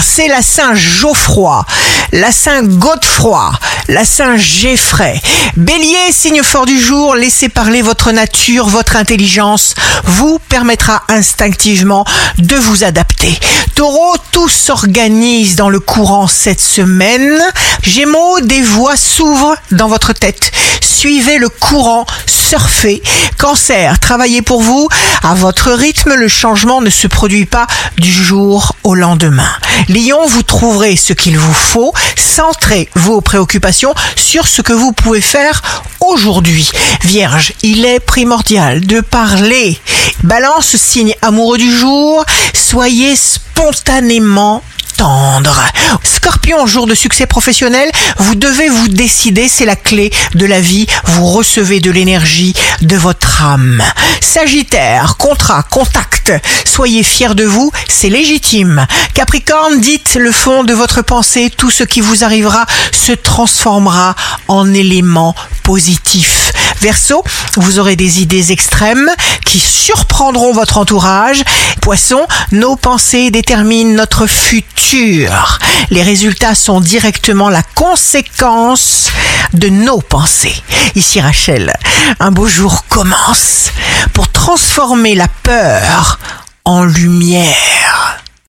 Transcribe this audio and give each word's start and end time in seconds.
c'est 0.00 0.28
la 0.28 0.42
Saint 0.42 0.74
Geoffroy, 0.74 1.64
la 2.12 2.32
Saint 2.32 2.62
Godefroy, 2.62 3.52
la 3.88 4.04
Saint 4.04 4.36
Géfray. 4.36 5.20
Bélier, 5.56 6.12
signe 6.12 6.42
fort 6.42 6.66
du 6.66 6.78
jour, 6.80 7.14
laissez 7.14 7.48
parler 7.48 7.82
votre 7.82 8.12
nature, 8.12 8.66
votre 8.66 8.96
intelligence 8.96 9.74
vous 10.04 10.38
permettra 10.48 11.02
instinctivement 11.08 12.04
de 12.38 12.56
vous 12.56 12.84
adapter. 12.84 13.38
Taureau, 13.74 14.16
tout 14.32 14.48
s'organise 14.48 15.56
dans 15.56 15.68
le 15.68 15.80
courant 15.80 16.26
cette 16.26 16.60
semaine. 16.60 17.40
Gémeaux, 17.82 18.40
des 18.40 18.62
voies 18.62 18.96
s'ouvrent 18.96 19.56
dans 19.70 19.88
votre 19.88 20.12
tête. 20.12 20.50
Suivez 20.80 21.38
le 21.38 21.48
courant, 21.48 22.06
surfez. 22.48 23.02
Cancer, 23.38 23.98
travaillez 23.98 24.40
pour 24.40 24.62
vous. 24.62 24.88
À 25.24 25.34
votre 25.34 25.72
rythme, 25.72 26.14
le 26.14 26.28
changement 26.28 26.80
ne 26.80 26.90
se 26.90 27.08
produit 27.08 27.44
pas 27.44 27.66
du 27.98 28.12
jour 28.12 28.76
au 28.84 28.94
lendemain. 28.94 29.50
Lion, 29.88 30.24
vous 30.28 30.44
trouverez 30.44 30.94
ce 30.94 31.12
qu'il 31.12 31.36
vous 31.38 31.52
faut. 31.52 31.92
Centrez 32.16 32.88
vos 32.94 33.20
préoccupations 33.20 33.94
sur 34.14 34.46
ce 34.46 34.62
que 34.62 34.72
vous 34.72 34.92
pouvez 34.92 35.20
faire 35.20 35.60
aujourd'hui. 35.98 36.70
Vierge, 37.02 37.52
il 37.62 37.84
est 37.84 37.98
primordial 37.98 38.80
de 38.86 39.00
parler. 39.00 39.80
Balance, 40.22 40.76
signe 40.76 41.14
amoureux 41.22 41.58
du 41.58 41.76
jour. 41.76 42.24
Soyez 42.54 43.16
spontanément 43.16 44.62
Scorpion, 46.02 46.66
jour 46.66 46.86
de 46.86 46.94
succès 46.94 47.26
professionnel, 47.26 47.90
vous 48.18 48.34
devez 48.34 48.68
vous 48.68 48.88
décider, 48.88 49.48
c'est 49.48 49.66
la 49.66 49.76
clé 49.76 50.10
de 50.34 50.46
la 50.46 50.60
vie. 50.60 50.86
Vous 51.04 51.26
recevez 51.26 51.80
de 51.80 51.90
l'énergie 51.90 52.54
de 52.80 52.96
votre 52.96 53.42
âme. 53.42 53.82
Sagittaire, 54.20 55.16
contrat, 55.18 55.62
contact, 55.62 56.32
soyez 56.64 57.02
fiers 57.02 57.34
de 57.34 57.44
vous, 57.44 57.70
c'est 57.88 58.08
légitime. 58.08 58.86
Capricorne, 59.14 59.80
dites 59.80 60.14
le 60.14 60.32
fond 60.32 60.64
de 60.64 60.74
votre 60.74 61.02
pensée, 61.02 61.50
tout 61.54 61.70
ce 61.70 61.84
qui 61.84 62.00
vous 62.00 62.24
arrivera 62.24 62.66
se 62.92 63.12
transformera 63.12 64.14
en 64.48 64.72
éléments 64.72 65.34
positifs. 65.66 66.52
Verseau, 66.80 67.24
vous 67.56 67.80
aurez 67.80 67.96
des 67.96 68.22
idées 68.22 68.52
extrêmes 68.52 69.10
qui 69.44 69.58
surprendront 69.58 70.52
votre 70.52 70.78
entourage. 70.78 71.42
Poisson, 71.82 72.24
nos 72.52 72.76
pensées 72.76 73.32
déterminent 73.32 73.96
notre 73.96 74.28
futur. 74.28 75.58
Les 75.90 76.04
résultats 76.04 76.54
sont 76.54 76.80
directement 76.80 77.50
la 77.50 77.64
conséquence 77.74 79.08
de 79.54 79.68
nos 79.68 80.00
pensées. 80.00 80.54
Ici 80.94 81.20
Rachel, 81.20 81.74
un 82.20 82.30
beau 82.30 82.46
jour 82.46 82.84
commence 82.88 83.70
pour 84.12 84.28
transformer 84.28 85.16
la 85.16 85.26
peur 85.42 86.20
en 86.64 86.84
lumière. 86.84 88.22